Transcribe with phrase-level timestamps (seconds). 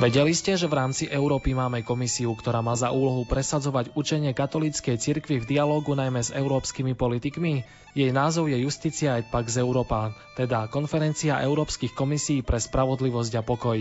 [0.00, 4.96] Vedeli ste, že v rámci Európy máme komisiu, ktorá má za úlohu presadzovať učenie katolíckej
[4.96, 7.68] cirkvi v dialógu najmä s európskymi politikmi?
[7.92, 13.76] Jej názov je Justícia et Pax Europa, teda Konferencia európskych komisí pre spravodlivosť a pokoj.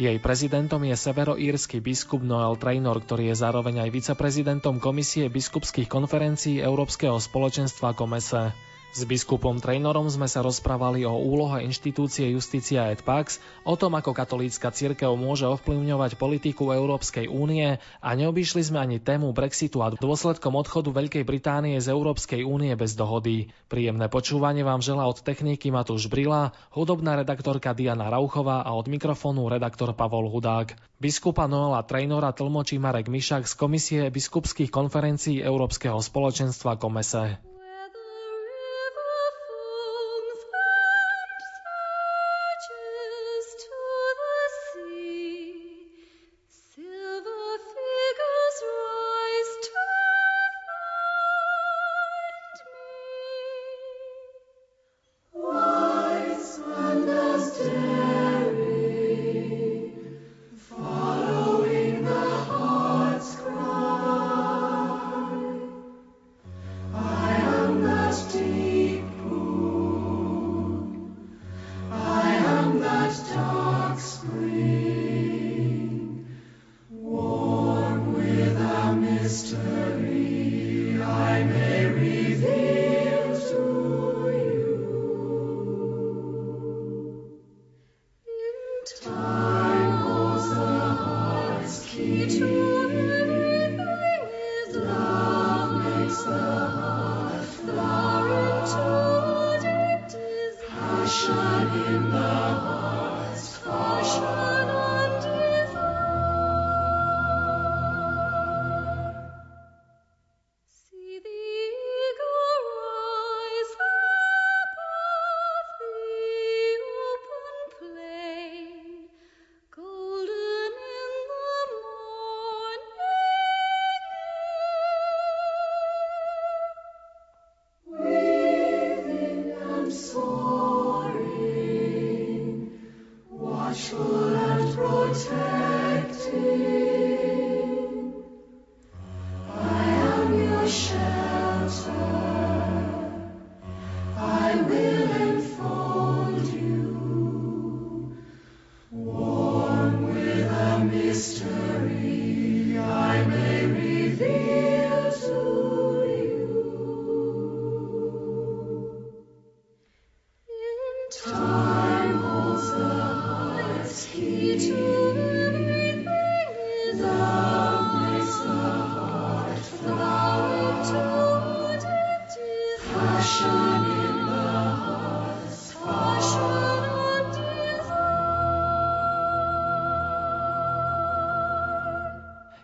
[0.00, 6.56] Jej prezidentom je severoírsky biskup Noel Trainor, ktorý je zároveň aj viceprezidentom Komisie biskupských konferencií
[6.56, 8.69] Európskeho spoločenstva Komese.
[8.90, 14.10] S biskupom Trainorom sme sa rozprávali o úlohe inštitúcie Justícia et Pax, o tom, ako
[14.10, 20.58] katolícka cirkev môže ovplyvňovať politiku Európskej únie a neobyšli sme ani tému Brexitu a dôsledkom
[20.58, 23.54] odchodu Veľkej Británie z Európskej únie bez dohody.
[23.70, 29.46] Príjemné počúvanie vám žela od techniky Matúš Brila, hudobná redaktorka Diana Rauchová a od mikrofónu
[29.46, 30.74] redaktor Pavol Hudák.
[30.98, 37.49] Biskupa Noela Trainora tlmočí Marek Mišak z Komisie biskupských konferencií Európskeho spoločenstva Komese.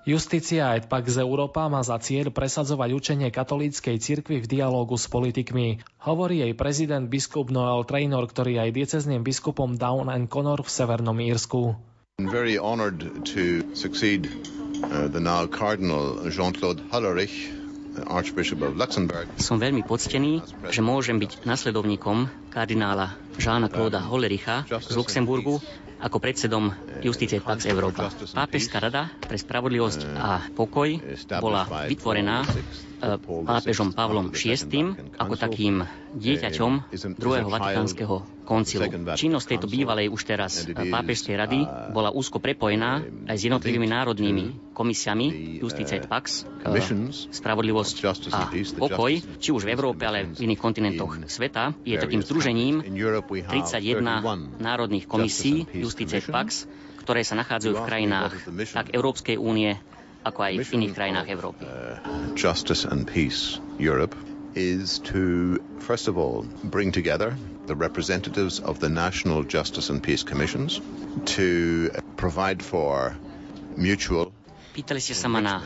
[0.06, 5.83] Justícia et Pax Europa má za cieľ presadzovať učenie katolíckej cirkvi v dialógu s politikmi.
[6.06, 10.71] Hovorí jej prezident biskup Noel Trainor, ktorý je aj diecezným biskupom Down and Connor v
[10.71, 11.75] Severnom Írsku.
[12.22, 13.03] I'm very honored
[13.34, 19.27] to succeed uh, the now Cardinal Jean-Claude of Luxembourg.
[19.43, 20.39] Som veľmi poctený,
[20.71, 25.59] že môžem byť nasledovníkom kardinála Žána Clauda Hollericha z Luxemburgu
[25.98, 26.71] ako predsedom
[27.01, 28.09] Justície Pax Európa.
[28.13, 31.01] Pápežská rada pre spravodlivosť a pokoj
[31.39, 32.48] bola vytvorená e,
[33.43, 34.57] pápežom Pavlom VI
[35.15, 35.81] ako takým
[36.13, 36.72] dieťaťom
[37.15, 38.87] druhého vatikánskeho koncilu.
[39.19, 41.59] Činnosť tejto bývalej už teraz pápežskej rady
[41.91, 46.47] bola úzko prepojená aj s jednotlivými národnými komisiami Justícia et Pax,
[47.34, 47.97] spravodlivosť
[48.31, 48.47] a
[48.78, 49.13] pokoj,
[49.43, 51.75] či už v Európe, ale v iných kontinentoch sveta.
[51.83, 56.71] Je takým združením 31 národných komisí Justice Pax,
[57.03, 58.33] ktoré sa nachádzajú v krajinách
[58.71, 59.75] tak Európskej únie,
[60.22, 61.65] ako aj v iných krajinách Európy.
[62.39, 64.15] Justice and Peace Europe
[64.57, 67.34] is to, first of all, bring together
[67.66, 70.80] the representatives of the national justice and peace commissions
[71.24, 73.16] to provide for
[73.77, 74.33] mutual
[74.77, 75.65] Pýtali ste sa ma na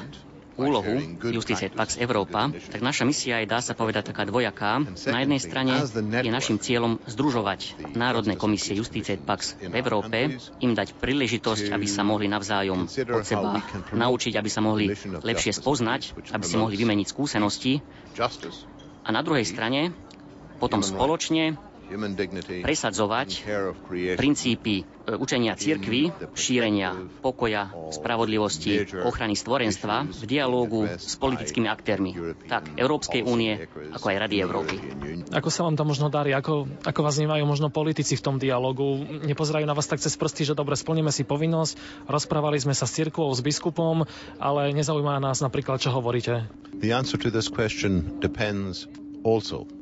[0.54, 1.02] úlohu
[1.34, 4.84] Justice Pax Európa, tak naša misia je, dá sa povedať, taká dvojaká.
[5.08, 5.74] Na jednej strane
[6.22, 12.04] je našim cieľom združovať Národné komisie Justice Pax v Európe, im dať príležitosť, aby sa
[12.04, 13.58] mohli navzájom od seba
[13.90, 17.80] naučiť, aby sa mohli lepšie spoznať, aby si mohli vymeniť skúsenosti.
[19.00, 19.90] A na druhej strane
[20.60, 21.56] potom spoločne
[22.62, 23.28] presadzovať
[24.14, 32.14] princípy e, učenia cirkvy, šírenia pokoja, spravodlivosti, ochrany stvorenstva v dialógu s politickými aktérmi,
[32.46, 34.76] tak Európskej únie, ako aj Rady Európy.
[35.34, 36.30] Ako sa vám to možno darí?
[36.30, 39.02] Ako, ako vás vnímajú možno politici v tom dialogu?
[39.26, 42.94] Nepozerajú na vás tak cez prsty, že dobre, splníme si povinnosť, rozprávali sme sa s
[42.94, 44.06] cirkvou, s biskupom,
[44.38, 46.46] ale nezaujíma nás napríklad, čo hovoríte.
[46.78, 48.86] The answer to this question depends
[49.26, 49.79] also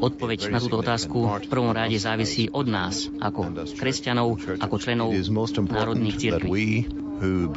[0.00, 5.12] Odpoveď na túto otázku v prvom rade závisí od nás, ako kresťanov, ako členov
[5.68, 7.05] národných cirkví.
[7.16, 7.48] V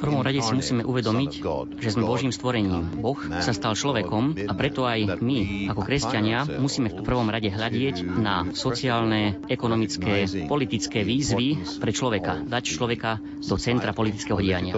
[0.00, 1.32] prvom rade si musíme uvedomiť,
[1.76, 3.04] že sme Božím stvorením.
[3.04, 8.00] Boh sa stal človekom a preto aj my, ako kresťania, musíme v prvom rade hľadieť
[8.16, 12.40] na sociálne, ekonomické, politické výzvy pre človeka.
[12.40, 14.72] Dať človeka do centra politického diania.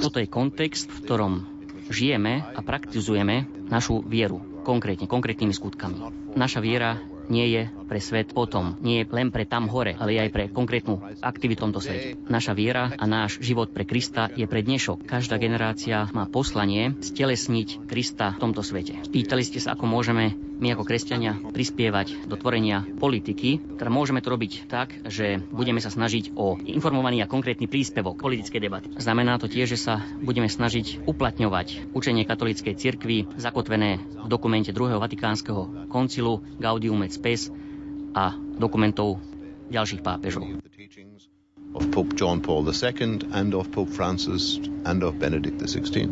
[0.00, 1.32] Toto je kontext, v ktorom
[1.92, 5.98] žijeme a praktizujeme našu vieru konkrétne, konkrétnymi skutkami.
[6.34, 6.98] Naša viera
[7.30, 11.56] nie je pre svet potom, nie len pre tam hore, ale aj pre konkrétnu aktivitu
[11.56, 12.20] v tomto svete.
[12.28, 15.08] Naša viera a náš život pre Krista je pre dnešok.
[15.08, 19.00] Každá generácia má poslanie stelesniť Krista v tomto svete.
[19.08, 23.60] Pýtali ste sa, ako môžeme my ako kresťania prispievať do tvorenia politiky.
[23.76, 28.60] Teda môžeme to robiť tak, že budeme sa snažiť o informovaný a konkrétny príspevok politickej
[28.60, 28.88] debaty.
[28.96, 35.00] Znamená to tiež, že sa budeme snažiť uplatňovať učenie katolíckej cirkvi zakotvené v dokumente druhého
[35.00, 37.52] Vatikánskeho koncilu Gaudium et Spes
[38.16, 39.20] a dokumentov
[39.68, 40.48] ďalších pápežov.
[41.76, 44.56] Of Pope John Paul II and of Pope Francis
[44.88, 46.08] and of Benedict XVI.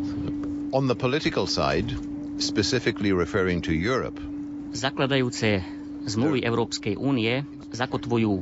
[0.77, 1.89] On the political side,
[2.37, 4.21] specifically referring to Europe,
[4.75, 5.63] Zakladajúce
[6.03, 8.33] zmluvy Európskej únie zakotvujú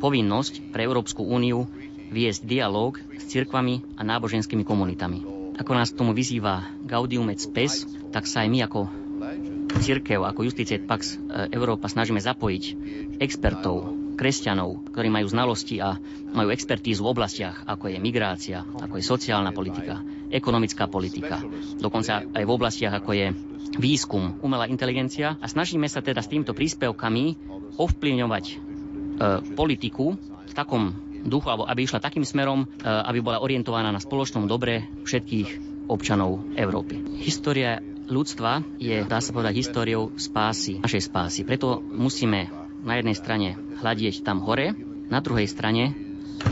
[0.00, 1.68] povinnosť pre Európsku úniu
[2.08, 5.20] viesť dialog s cirkvami a náboženskými komunitami.
[5.60, 9.03] Ako nás k tomu vyzýva Gaudium et Spes, tak sa aj my ako
[9.76, 12.64] církev, ako Justice Pax e, Európa snažíme zapojiť
[13.18, 15.98] expertov, kresťanov, ktorí majú znalosti a
[16.30, 19.98] majú expertízu v oblastiach, ako je migrácia, ako je sociálna politika,
[20.30, 21.42] ekonomická politika,
[21.76, 23.26] dokonca aj v oblastiach, ako je
[23.74, 27.24] výskum, umelá inteligencia a snažíme sa teda s týmto príspevkami
[27.74, 28.54] ovplyvňovať e,
[29.52, 30.14] politiku
[30.46, 30.94] v takom
[31.24, 35.48] duchu, alebo aby išla takým smerom, e, aby bola orientovaná na spoločnom dobre všetkých
[35.90, 36.96] občanov Európy.
[37.20, 41.40] História ľudstva je, dá sa povedať, históriou spásy, našej spásy.
[41.44, 42.52] Preto musíme
[42.84, 43.48] na jednej strane
[43.80, 44.76] hľadieť tam hore,
[45.08, 46.04] na druhej strane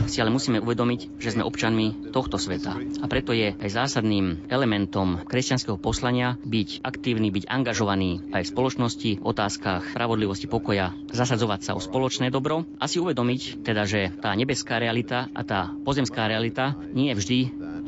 [0.07, 2.75] si ale musíme uvedomiť, že sme občanmi tohto sveta.
[3.03, 9.11] A preto je aj zásadným elementom kresťanského poslania byť aktívny, byť angažovaný aj v spoločnosti
[9.19, 14.33] v otázkach spravodlivosti pokoja, zasadzovať sa o spoločné dobro a si uvedomiť teda, že tá
[14.33, 17.39] nebeská realita a tá pozemská realita nie vždy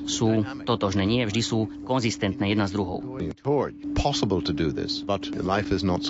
[0.06, 3.02] sú totožné, nie vždy sú konzistentné jedna s druhou.
[3.98, 6.06] Possible to do this, but life is not.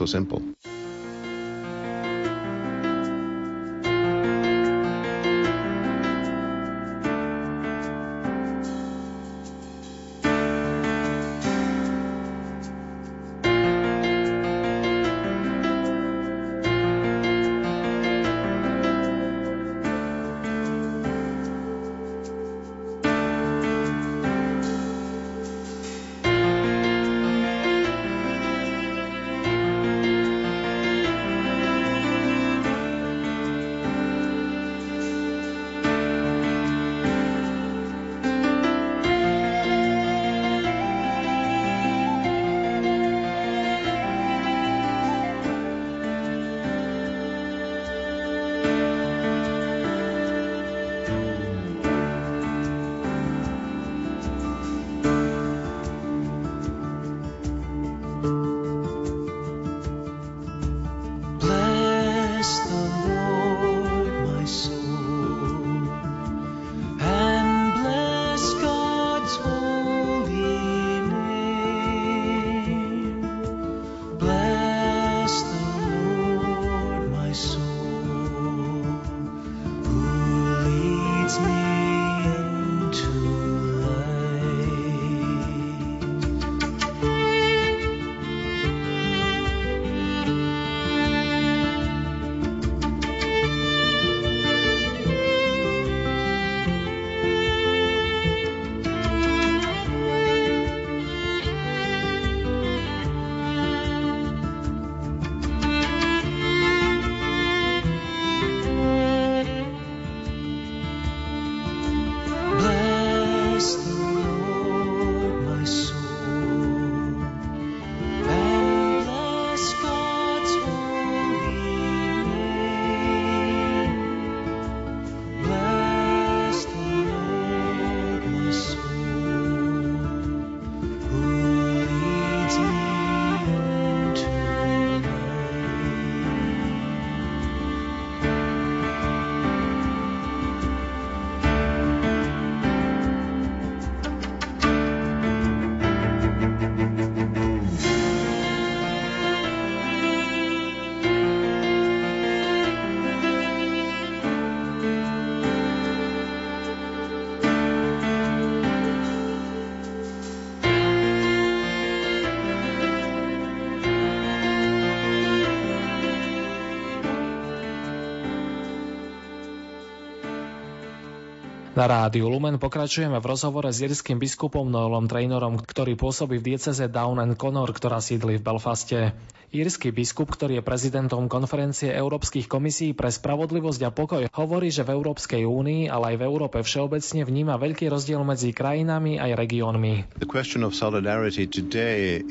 [171.75, 176.87] Na rádiu Lumen pokračujeme v rozhovore s jirským biskupom Noelom Trainerom, ktorý pôsobí v dieceze
[176.87, 179.11] Down and Connor, ktorá sídli v Belfaste.
[179.51, 184.95] Írsky biskup, ktorý je prezidentom konferencie Európskych komisí pre spravodlivosť a pokoj, hovorí, že v
[184.95, 190.15] Európskej únii, ale aj v Európe všeobecne vníma veľký rozdiel medzi krajinami aj regiónmi.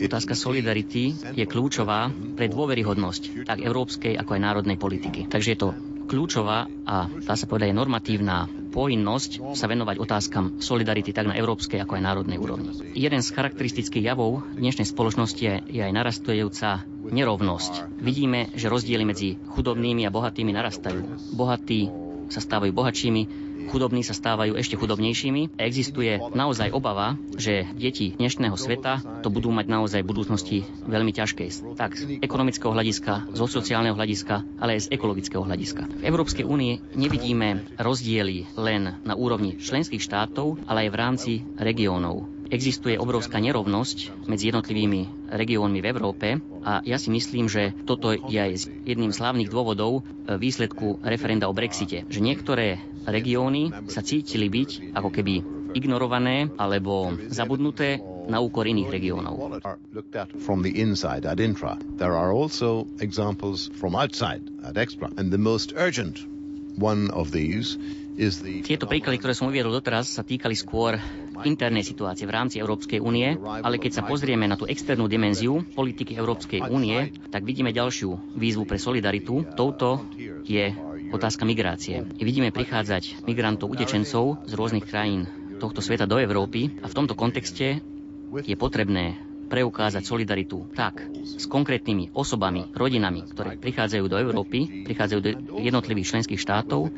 [0.08, 1.04] Otázka solidarity
[1.36, 5.28] je kľúčová pre dôveryhodnosť tak európskej ako aj národnej politiky.
[5.28, 5.68] Takže je to
[6.06, 11.94] kľúčová a dá sa povedať normatívna povinnosť sa venovať otázkam solidarity tak na európskej ako
[11.94, 12.75] aj národnej úrovni.
[12.94, 18.02] Jeden z charakteristických javov dnešnej spoločnosti je, aj narastujúca nerovnosť.
[18.02, 21.34] Vidíme, že rozdiely medzi chudobnými a bohatými narastajú.
[21.38, 21.87] Bohatí
[22.32, 25.56] sa stávajú bohatšími, chudobní sa stávajú ešte chudobnejšími.
[25.56, 31.76] Existuje naozaj obava, že deti dnešného sveta to budú mať naozaj v budúcnosti veľmi ťažké.
[31.76, 35.83] Tak z ekonomického hľadiska, zo sociálneho hľadiska, ale aj z ekologického hľadiska.
[36.00, 42.35] V Európskej únii nevidíme rozdiely len na úrovni členských štátov, ale aj v rámci regiónov.
[42.44, 46.28] Existuje obrovská nerovnosť medzi jednotlivými regiónmi v Európe
[46.62, 51.49] a ja si myslím, že toto je aj jedným z hlavných dôvodov e, výsledku referenda
[51.49, 52.04] o Brexite.
[52.06, 55.34] Že niektoré regióny sa cítili byť ako keby
[55.75, 59.61] ignorované alebo zabudnuté na úkor iných regiónov.
[68.64, 70.94] Tieto príklady, ktoré som uviedol doteraz, sa týkali skôr
[71.42, 76.14] internej situácie v rámci Európskej únie, ale keď sa pozrieme na tú externú dimenziu politiky
[76.14, 79.42] Európskej únie, tak vidíme ďalšiu výzvu pre solidaritu.
[79.52, 80.06] Touto
[80.46, 80.70] je
[81.14, 82.02] otázka migrácie.
[82.18, 87.78] Vidíme prichádzať migrantov, utečencov z rôznych krajín tohto sveta do Európy a v tomto kontexte
[88.35, 89.14] je potrebné
[89.47, 95.30] preukázať solidaritu tak s konkrétnymi osobami, rodinami, ktoré prichádzajú do Európy, prichádzajú do
[95.62, 96.90] jednotlivých členských štátov,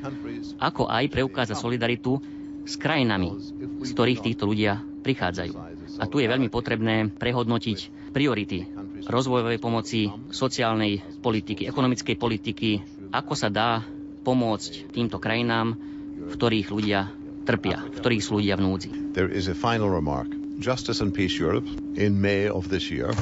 [0.57, 2.17] ako aj preukázať solidaritu
[2.65, 3.37] s krajinami,
[3.85, 5.53] z ktorých týchto ľudia prichádzajú.
[6.01, 8.67] A tu je veľmi potrebné prehodnotiť priority
[9.07, 12.71] rozvojovej pomoci, sociálnej politiky, ekonomickej politiky,
[13.13, 13.85] ako sa dá
[14.27, 15.79] pomôcť týmto krajinám,
[16.27, 17.15] v ktorých ľudia
[17.47, 18.91] trpia, v ktorých sú ľudia v núdzi.
[19.15, 20.27] There is a final remark.
[20.59, 23.15] Justice and Peace Europe in May of this year,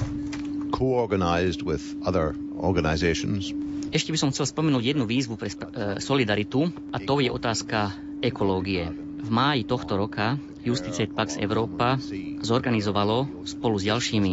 [0.73, 3.52] co-organized with other organizations.
[3.94, 7.94] Ešte by som chcel spomenúť jednu výzvu pre uh, solidaritu a to je otázka
[8.25, 8.90] ekológie.
[9.25, 10.34] V máji tohto roka
[10.64, 12.00] Justice Pax Európa
[12.40, 14.32] zorganizovalo spolu s ďalšími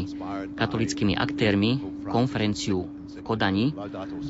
[0.55, 3.75] katolickými aktérmi konferenciu v Kodani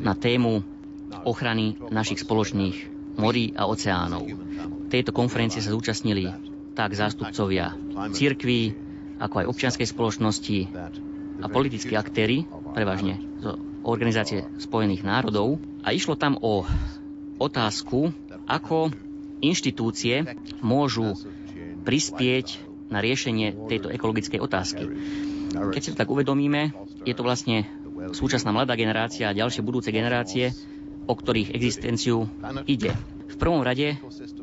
[0.02, 0.81] na tému
[1.24, 2.78] ochrany našich spoločných
[3.20, 4.28] morí a oceánov.
[4.88, 6.32] Tejto konferencie sa zúčastnili
[6.74, 7.76] tak zástupcovia
[8.16, 8.76] církví,
[9.20, 10.60] ako aj občianskej spoločnosti
[11.42, 13.46] a politickí aktéry, prevažne z
[13.82, 15.58] Organizácie spojených národov.
[15.82, 16.62] A išlo tam o
[17.42, 18.14] otázku,
[18.46, 18.94] ako
[19.42, 21.18] inštitúcie môžu
[21.82, 22.62] prispieť
[22.94, 24.86] na riešenie tejto ekologickej otázky.
[25.52, 27.66] Keď si to tak uvedomíme, je to vlastne
[28.14, 30.54] súčasná mladá generácia a ďalšie budúce generácie,
[31.08, 32.30] o ktorých existenciu
[32.66, 32.94] ide.
[33.32, 33.96] V prvom rade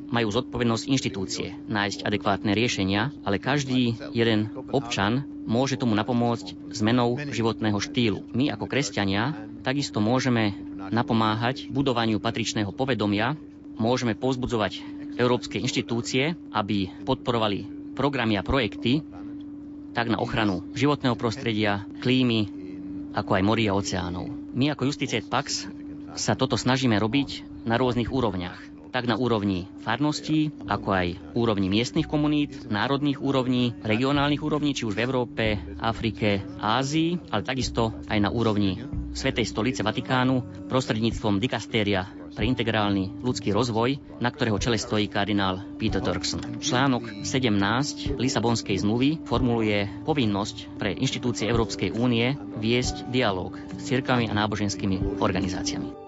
[0.09, 7.79] majú zodpovednosť inštitúcie nájsť adekvátne riešenia, ale každý jeden občan môže tomu napomôcť zmenou životného
[7.79, 8.25] štýlu.
[8.33, 10.57] My ako kresťania takisto môžeme
[10.89, 13.37] napomáhať budovaniu patričného povedomia,
[13.77, 14.81] môžeme pozbudzovať
[15.21, 19.05] európske inštitúcie, aby podporovali programy a projekty
[19.93, 22.47] tak na ochranu životného prostredia, klímy,
[23.19, 24.31] ako aj morí a oceánov.
[24.55, 25.67] My ako Justice Pax
[26.15, 28.57] sa toto snažíme robiť na rôznych úrovniach.
[28.89, 34.97] Tak na úrovni farností, ako aj úrovni miestnych komunít, národných úrovní, regionálnych úrovní, či už
[34.97, 35.45] v Európe,
[35.77, 38.81] Afrike, Ázii, ale takisto aj na úrovni
[39.13, 40.41] Svetej stolice Vatikánu
[40.73, 46.59] prostredníctvom dikastéria pre integrálny ľudský rozvoj, na ktorého čele stojí kardinál Peter Turkson.
[46.59, 54.35] Článok 17 Lisabonskej zmluvy formuluje povinnosť pre inštitúcie Európskej únie viesť dialog s cirkami a
[54.35, 56.08] náboženskými organizáciami.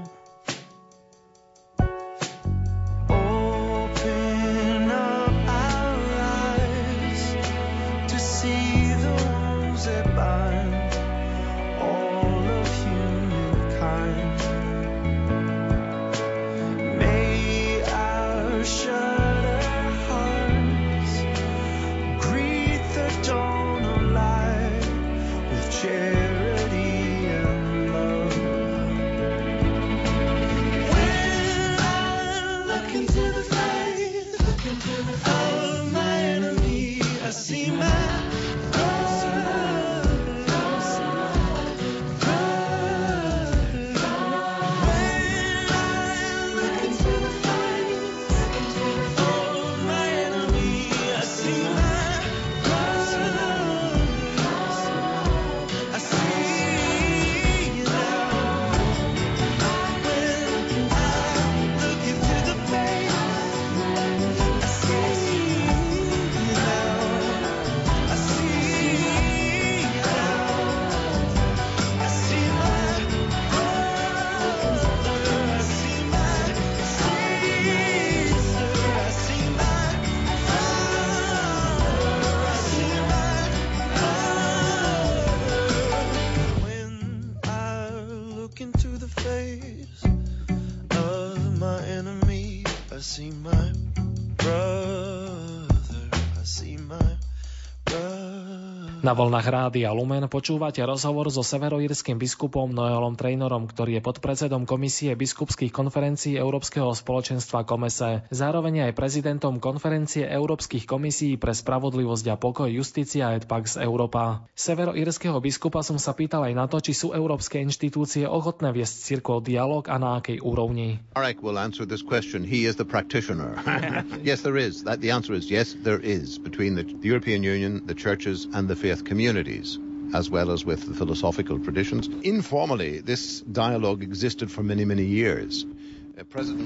[99.01, 105.17] Na vlnách Rádia Lumen počúvate rozhovor so severoírským biskupom Noelom Trainerom, ktorý je podpredsedom Komisie
[105.17, 108.29] biskupských konferencií Európskeho spoločenstva Komese.
[108.29, 114.45] Zároveň aj prezidentom konferencie Európskych komisí pre spravodlivosť a pokoj Justícia et Pax Európa.
[114.53, 119.49] Severoírskeho biskupa som sa pýtal aj na to, či sú európske inštitúcie ochotné viesť cirkov
[119.49, 121.01] dialog a na akej úrovni.
[121.17, 122.45] Marek will answer this question.
[122.45, 123.57] He is the practitioner.
[124.21, 124.85] yes, there is.
[124.85, 128.69] That, the answer is yes, there is between the, the European Union, the churches and
[128.69, 129.79] the faith with communities
[130.13, 132.09] as well as with the philosophical traditions.
[132.23, 135.63] Informally, this dialogue existed for many, many years.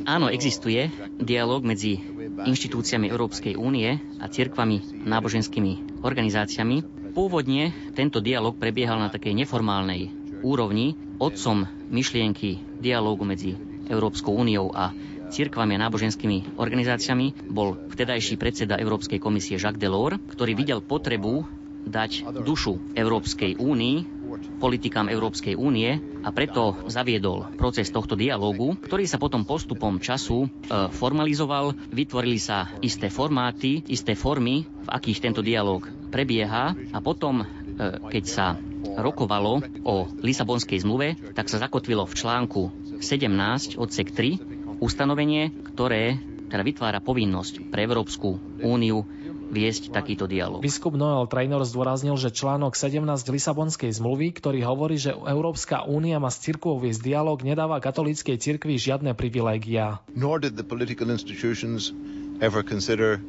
[0.04, 1.96] Áno, existuje dialog medzi
[2.44, 3.88] inštitúciami Európskej únie
[4.20, 6.84] a cirkvami náboženskými organizáciami.
[7.16, 10.12] Pôvodne tento dialog prebiehal na takej neformálnej
[10.44, 10.98] úrovni.
[11.16, 13.56] Otcom myšlienky dialógu medzi
[13.88, 14.92] Európskou úniou a
[15.32, 21.48] cirkvami a náboženskými organizáciami bol vtedajší predseda Európskej komisie Jacques Delors, ktorý videl potrebu
[21.86, 23.98] dať dušu Európskej únii,
[24.58, 30.48] politikám Európskej únie a preto zaviedol proces tohto dialógu, ktorý sa potom postupom času e,
[30.92, 36.74] formalizoval, vytvorili sa isté formáty, isté formy, v akých tento dialóg prebieha.
[36.92, 37.46] A potom, e,
[38.10, 38.46] keď sa
[38.96, 42.62] rokovalo o Lisabonskej zmluve, tak sa zakotvilo v článku
[43.00, 49.04] 17 odsek 3 ustanovenie, ktoré teda vytvára povinnosť pre Európsku úniu
[49.50, 50.62] viesť takýto dialog.
[50.62, 56.34] Biskup Noel Trainor zdôraznil, že článok 17 Lisabonskej zmluvy, ktorý hovorí, že Európska únia má
[56.34, 60.02] s cirkvou viesť dialog, nedáva katolíckej cirkvi žiadne privilégia.
[60.14, 61.94] Nor did the political institutions
[62.42, 63.22] ever consider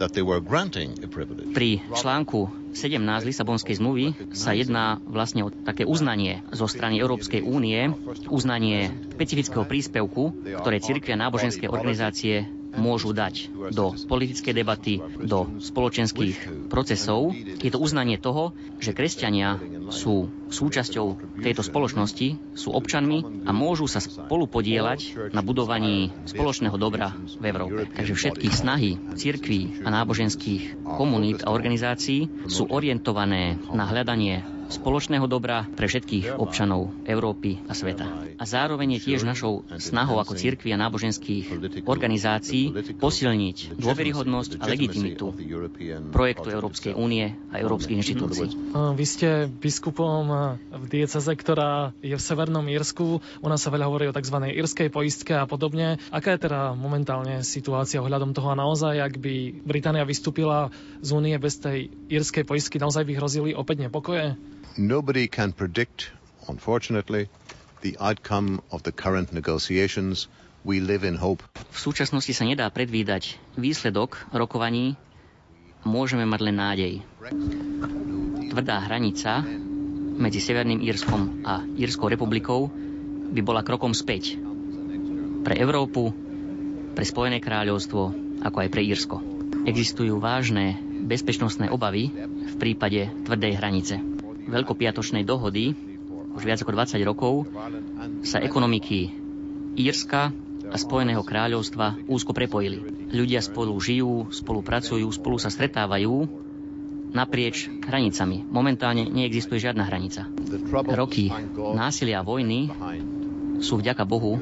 [0.00, 1.52] that they were granting a privilege.
[1.52, 7.92] Pri článku 17 Lisabonskej zmluvy sa jedná vlastne o také uznanie zo strany Európskej únie,
[8.32, 10.32] uznanie špecifického príspevku,
[10.64, 17.34] ktoré cirkvia náboženské organizácie môžu dať do politickej debaty, do spoločenských procesov.
[17.34, 19.58] Je to uznanie toho, že kresťania
[19.90, 27.14] sú súčasťou tejto spoločnosti, sú občanmi a môžu sa spolu podielať na budovaní spoločného dobra
[27.14, 27.80] v Európe.
[27.90, 35.66] Takže všetky snahy cirkví a náboženských komunít a organizácií sú orientované na hľadanie spoločného dobra
[35.74, 38.06] pre všetkých občanov Európy a sveta.
[38.38, 41.50] A zároveň je tiež našou snahou ako cirkvi a náboženských
[41.84, 45.34] organizácií posilniť dôveryhodnosť a legitimitu
[46.14, 48.48] projektu Európskej únie a európskych inštitúcií.
[48.72, 53.18] Vy ste biskupom v dieceze, ktorá je v Severnom Írsku.
[53.20, 54.38] U nás sa veľa hovorí o tzv.
[54.54, 55.98] írskej poistke a podobne.
[56.14, 60.70] Aká je teda momentálne situácia ohľadom toho a naozaj, ak by Británia vystúpila
[61.02, 64.38] z únie bez tej írskej poistky, naozaj by hrozili opäť nepokoje?
[64.76, 66.10] Nobody can predict,
[66.48, 67.28] unfortunately,
[67.80, 70.28] the outcome of the current negotiations.
[70.64, 71.40] We live in hope.
[71.72, 75.00] V súčasnosti sa nedá predvídať výsledok rokovaní.
[75.88, 76.92] Môžeme mať len nádej.
[78.52, 79.40] Tvrdá hranica
[80.20, 82.68] medzi Severným Írskom a Írskou republikou
[83.32, 84.36] by bola krokom späť.
[85.40, 86.12] Pre Európu,
[86.92, 88.12] pre Spojené kráľovstvo,
[88.44, 89.16] ako aj pre Írsko.
[89.64, 90.76] Existujú vážne
[91.08, 94.19] bezpečnostné obavy v prípade tvrdej hranice.
[94.48, 95.74] Veľkopiatočnej dohody
[96.30, 97.34] už viac ako 20 rokov
[98.22, 99.10] sa ekonomiky
[99.74, 100.30] Írska
[100.70, 103.10] a Spojeného kráľovstva úzko prepojili.
[103.10, 106.30] Ľudia spolu žijú, spolupracujú, spolu sa stretávajú
[107.10, 108.46] naprieč hranicami.
[108.46, 110.30] Momentálne neexistuje žiadna hranica.
[110.94, 111.34] Roky
[111.74, 112.70] násilia a vojny
[113.58, 114.38] sú vďaka Bohu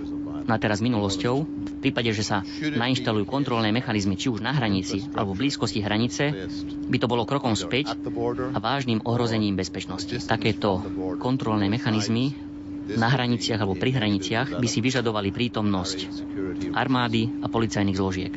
[0.48, 1.36] na teraz minulosťou.
[1.44, 6.48] V prípade, že sa nainštalujú kontrolné mechanizmy či už na hranici alebo v blízkosti hranice,
[6.88, 7.94] by to bolo krokom späť
[8.50, 10.18] a vážnym ohrozením bezpečnosti.
[10.24, 10.82] Takéto
[11.20, 12.34] kontrolné mechanizmy
[12.96, 15.98] na hraniciach alebo pri hraniciach by si vyžadovali prítomnosť
[16.72, 18.32] armády a policajných zložiek.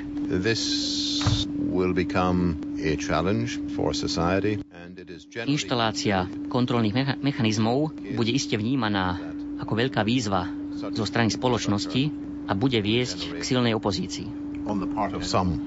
[5.47, 6.17] Inštalácia
[6.51, 9.23] kontrolných mechanizmov bude iste vnímaná
[9.63, 12.03] ako veľká výzva zo strany spoločnosti
[12.47, 14.41] a bude viesť k silnej opozícii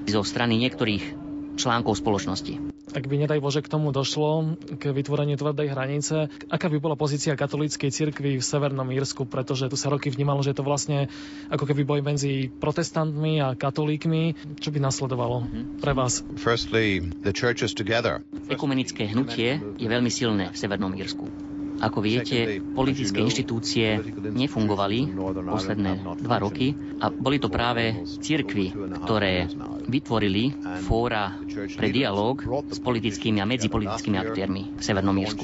[0.05, 2.75] zo strany niektorých článkov spoločnosti.
[2.95, 7.35] Ak by nedaj Bože k tomu došlo, k vytvoreniu tvrdej hranice, aká by bola pozícia
[7.35, 11.11] katolíckej cirkvi v Severnom Írsku, pretože tu sa roky vnímalo, že je to vlastne
[11.51, 14.55] ako keby boj medzi protestantmi a katolíkmi.
[14.63, 15.43] Čo by nasledovalo
[15.83, 16.23] pre vás?
[16.39, 18.23] Firstly, the churches together.
[18.47, 23.99] Ekumenické hnutie je veľmi silné v Severnom Írsku ako viete, politické inštitúcie
[24.31, 25.11] nefungovali
[25.49, 25.91] posledné
[26.23, 28.71] dva roky a boli to práve cirkvy,
[29.05, 29.49] ktoré
[29.85, 30.55] vytvorili
[30.87, 31.35] fóra
[31.75, 32.39] pre dialog
[32.71, 35.43] s politickými a medzipolitickými aktérmi v Severnom Írsku.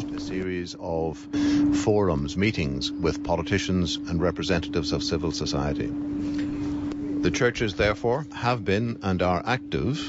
[7.22, 10.02] The churches therefore have been and are active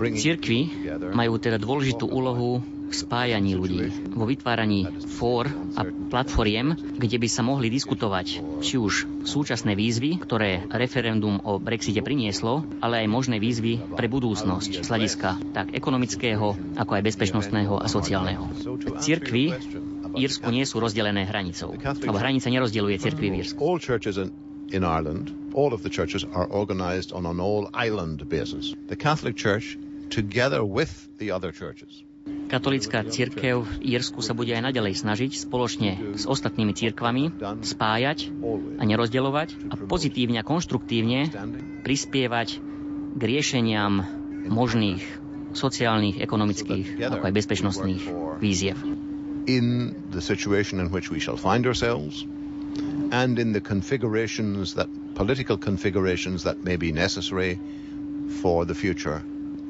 [0.00, 0.70] Cirkvy
[1.12, 4.86] majú teda dôležitú úlohu v spájaní ľudí, vo vytváraní
[5.18, 11.58] fór a platformiem, kde by sa mohli diskutovať či už súčasné výzvy, ktoré referendum o
[11.58, 17.74] Brexite prinieslo, ale aj možné výzvy pre budúcnosť z hľadiska tak ekonomického, ako aj bezpečnostného
[17.80, 18.44] a sociálneho.
[19.00, 19.56] Cirkvy
[20.14, 23.58] Írsku nie sú rozdelené hranicou, lebo hranica nerozdeluje cirkvy v Írsku.
[24.72, 28.74] in Ireland, all of the churches are organized on an all island basis.
[28.88, 29.78] The Catholic Church,
[30.10, 32.02] together with the other churches,
[32.44, 37.32] Katolická církev v Írsku sa bude aj naďalej snažiť spoločne s ostatnými církvami
[37.64, 38.30] spájať
[38.78, 41.32] a nerozdeľovať a pozitívne a konštruktívne
[41.82, 42.48] prispievať
[43.14, 44.04] k riešeniam
[44.48, 45.02] možných
[45.54, 48.02] sociálnych, ekonomických, ako aj bezpečnostných
[48.42, 48.76] víziev.
[49.44, 52.24] In the situation in which we shall find ourselves
[53.12, 57.60] and in the configurations that political configurations that may be necessary
[58.40, 59.22] for the future,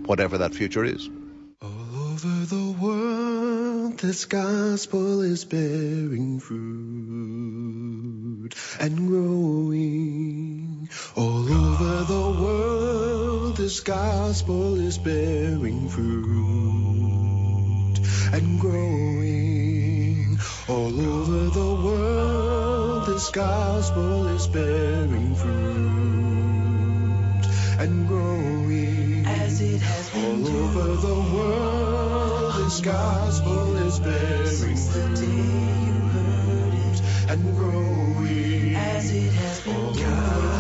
[0.06, 1.10] whatever that future is
[2.24, 7.84] over the world, this gospel is bearing fruit
[8.80, 10.88] and growing.
[11.16, 16.14] All over the world, this gospel is bearing fruit
[18.32, 20.38] and growing.
[20.68, 26.64] All over the world, this gospel is bearing fruit
[27.78, 29.13] and growing.
[29.66, 35.20] It has been all over the world this gospel is bearing since fruit
[37.30, 38.76] and growing.
[38.76, 40.53] as it has been God.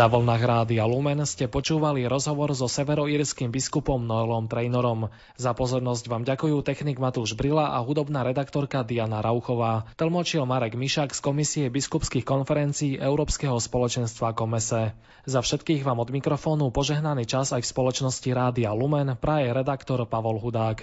[0.00, 5.12] Na vlnách Rádia Lumen ste počúvali rozhovor so severoírským biskupom Noelom Trainerom.
[5.36, 9.84] Za pozornosť vám ďakujú technik Matúš Brila a hudobná redaktorka Diana Rauchová.
[10.00, 14.96] Tlmočil Marek Mišak z Komisie biskupských konferencií Európskeho spoločenstva Komese.
[15.28, 20.40] Za všetkých vám od mikrofónu požehnaný čas aj v spoločnosti Rádia Lumen praje redaktor Pavol
[20.40, 20.80] Hudák.